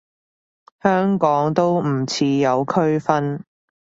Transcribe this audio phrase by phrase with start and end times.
[0.81, 3.45] 香港都唔似有區分